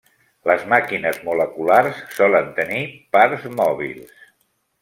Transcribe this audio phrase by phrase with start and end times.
[0.51, 2.83] Les màquines moleculars solen tenir
[3.19, 4.29] parts mòbils.